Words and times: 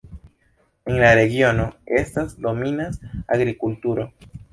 En 0.91 0.95
la 1.01 1.09
regiono 1.19 1.67
estas 1.99 2.33
dominas 2.45 2.97
agrikulturo. 3.37 4.07